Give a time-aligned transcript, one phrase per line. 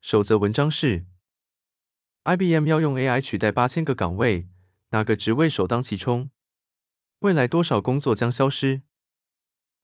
[0.00, 1.04] 首则文章是
[2.22, 4.46] ：IBM 要用 AI 取代八千个岗位，
[4.90, 6.30] 哪个职位首当其冲？
[7.18, 8.82] 未来多少工作将消失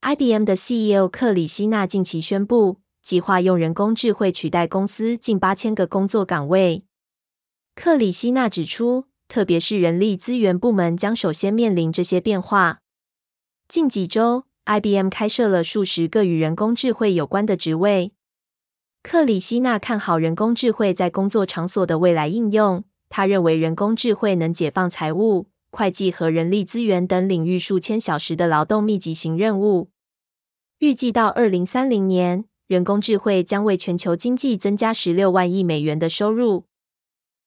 [0.00, 6.84] ？IBM 的 CEO 克里希纳近期宣布，计划用人工智慧取代公司近八千个工作岗位。
[7.74, 12.80] 克里希纳指出，特别是人力资源部门将首先面临这些变化。
[13.68, 18.14] 近几周，IBM 开设了数十个与人工智慧有关的职位。
[19.10, 22.84] 克里希纳看好人工智慧在工作场所的未来应用。
[23.08, 29.88] 他认为人工智慧能解放财务、会计和人力资源等领域数千小时的劳动密集型任务。
[30.78, 36.66] 预计到二零三零年，人工智慧将为全球经济增加十六万亿美元的收入。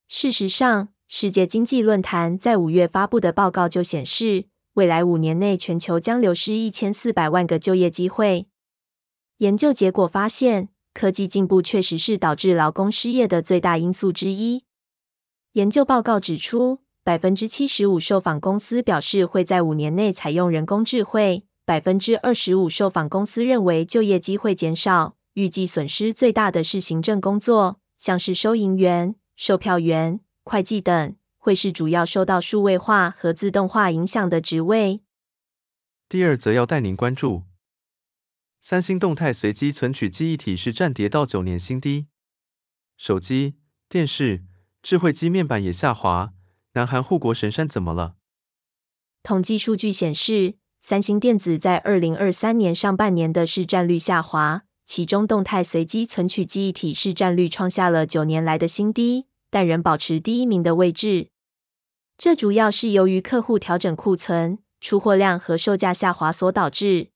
[0.08, 8.48] 事实上，世界经济论坛在五月发布的报告就显示，未来五年内全球将流失一千四百万个就业机会。
[9.38, 14.64] 研究结果发现，科技进步确实是导致劳工失业的最大因素之一。
[15.54, 35.02] 研究报告指出，百分之七十五受访公司表示会在五年内采用人工智慧，百分之二十五受访公司认为就业机会减少，预计损失最大的是行政工作，像是收银员、售票员、会计等，会是主要受到数位化和自动化影响的职位。
[36.08, 37.44] 第二则要带您关注。
[38.62, 42.06] 三星动态随机存取记忆体市占跌到九年新低，
[42.96, 43.56] 手机、
[43.90, 44.44] 电视、
[44.84, 46.32] 智慧机面板也下滑。
[46.74, 48.16] 南韩护国神山怎么了？
[49.24, 61.30] 统计数据显示，三星电子在二零二三年上半年的市占率下滑，其中动态随机存取记忆体市占率创下了九年来的新低，但仍保持第一名的位置。
[62.20, 67.10] 这主要是由于客户调整库存、出货量和售价下滑所导致。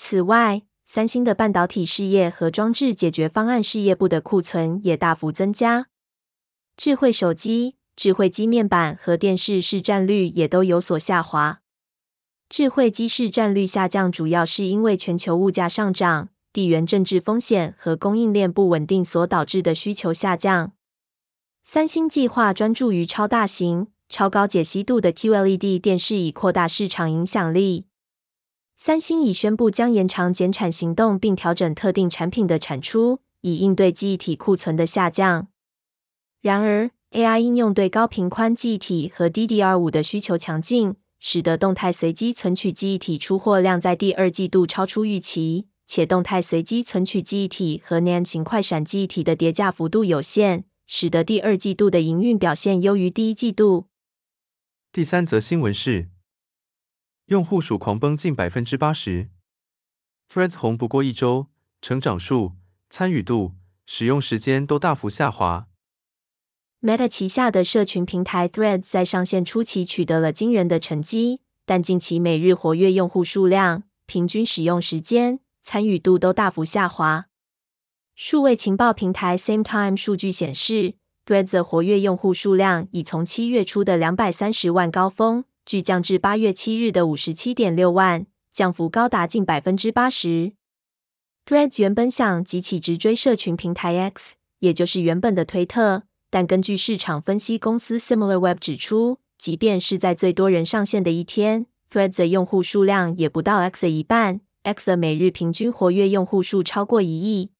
[0.00, 5.88] 此外，三星的半导体事业和装置解决方案事业部的库存也大幅增加。
[6.76, 11.60] 智慧手机、智慧机面板和电视市占率也都有所下滑。
[12.48, 20.72] 智慧机市占率下降主要是因为全球物价上涨、地缘政治风险和供应链不稳定所导致的需求下降。
[21.64, 27.84] 三星计划专注于超大型、超高解析度的 QLED 电视以扩大市场影响力。
[28.88, 35.48] 三星已宣布将延长减产行动，并调整特定产品的产出，以应对记忆体库存的下降。
[36.40, 53.84] 然而，AI 应用对高频宽记忆体和 DDR5 的需求强劲，使得动态随机存取记忆体出货量在第二季度超出预期，且动态随机存取记忆体和 NAND 快闪记忆体的叠价幅度有限，使得第二季度的营运表现优于第一季度。
[54.92, 56.08] 第三则新闻是。
[57.28, 59.28] 用户数狂崩近百分之八十
[60.32, 61.48] ，Threads 红不过一周，
[61.82, 62.52] 成长数、
[62.88, 63.52] 参与度、
[63.84, 65.66] 使用时间都大幅下滑。
[66.80, 77.26] Meta 旗下的社群平台 Threads 在上线初期取得了惊人的成绩，但近期每日活跃用户数量、平均使用时间、参与度都大幅下滑。
[78.14, 80.94] 数位情报平台 SameTime 数据显示
[81.26, 88.24] ，Threads 活跃用户数量已从七月初的两百三十万高峰，巨降至八月七日的五十七点六万，
[88.54, 90.54] 降幅高达近百分之八十。
[91.44, 107.50] Threads 原本想集起直追社群平台 X，也就是原本的推特，但根据市场分析公司 SimilarWeb 指出，即便是在最多人上线的一天，Threads 的用户数量也不到 X 的一半，X 的每日平均活跃用户数超过一亿。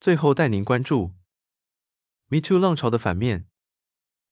[0.00, 1.10] 最后带您关注
[2.28, 3.44] Me Too 浪潮的反面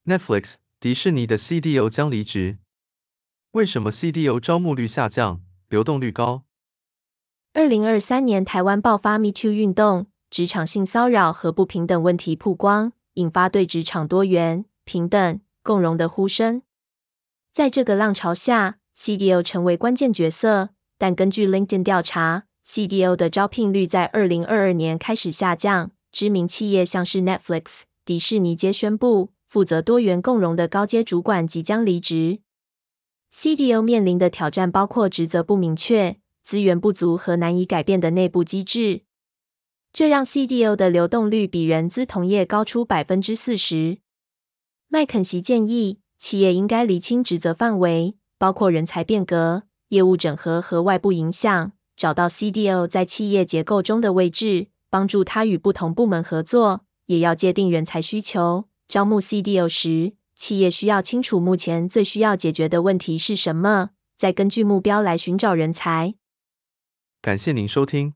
[0.06, 2.56] ，Netflix、迪士尼的 CDO 将离职。
[3.52, 6.44] 为什么 CDO 招募率下降，流动率高？
[7.52, 16.62] 二零二三年台湾爆发 Me Too 运动，职场性骚扰和不平等问题曝光，引发对职场多元、平等、共融的呼声。
[17.52, 25.90] 在这个浪潮下，CDO 成为关键角色，但根据 LinkedIn 调查，CDO 的招聘率在二零二二年开始下降。
[26.12, 32.38] 知名企业像是 Netflix、迪士尼皆宣布，负责多元共融的高阶主管即将离职。
[33.42, 39.00] CDO 面临的挑战包括职责不明确、资源不足和难以改变的内部机制。
[39.94, 43.96] 这让 CDO 的流动率比人资同业高出百分之四十。
[44.88, 56.82] 麦肯锡建议，企业应该厘清职责范围，包括人才变革、业务整合和外部影响，找到 CDO 在企业结构中的位置，帮助他与不同部门合作。
[57.06, 66.14] 也要界定人才需求，招募 CDO 时，企业需要清楚目前最需要解决的问题是什么，再根据目标来寻找人才。
[67.20, 68.14] 感谢您收听，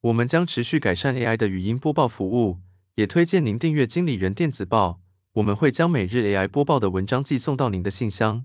[0.00, 2.58] 我们将持续改善 AI 的语音播报服务，
[2.96, 5.00] 也推荐您订阅经理人电子报，
[5.32, 8.44] 我们会将每日 AI 播报的文章寄送到您的信箱。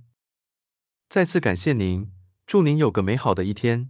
[1.09, 2.11] 再次感谢您，
[2.45, 3.89] 祝您有个美好的一天。